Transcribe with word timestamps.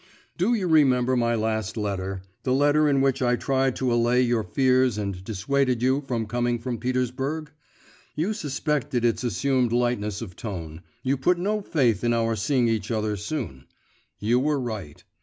Do 0.35 0.55
you 0.55 0.67
remember 0.67 1.15
my 1.15 1.35
last 1.35 1.77
letter 1.77 2.23
the 2.41 2.55
letter 2.55 2.89
in 2.89 3.01
which 3.01 3.21
I 3.21 3.35
tried 3.35 3.75
to 3.75 3.93
allay 3.93 4.19
your 4.21 4.41
fears 4.43 4.97
and 4.97 5.23
dissuaded 5.23 5.83
you 5.83 6.01
from 6.07 6.25
coming 6.25 6.57
from 6.57 6.79
Petersburg? 6.79 7.51
You 8.15 8.33
suspected 8.33 9.05
its 9.05 9.23
assumed 9.23 9.71
lightness 9.71 10.19
of 10.23 10.35
tone, 10.35 10.81
you 11.03 11.17
put 11.17 11.37
no 11.37 11.61
faith 11.61 12.03
in 12.03 12.13
our 12.13 12.35
seeing 12.35 12.67
each 12.67 12.89
other 12.89 13.15
soon; 13.15 13.65
you 14.17 14.39
were 14.39 14.59
right. 14.59 15.03